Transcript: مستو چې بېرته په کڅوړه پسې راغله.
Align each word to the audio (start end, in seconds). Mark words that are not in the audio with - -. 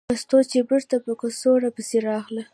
مستو 0.09 0.37
چې 0.51 0.59
بېرته 0.69 0.95
په 1.05 1.11
کڅوړه 1.19 1.69
پسې 1.75 1.97
راغله. 2.09 2.43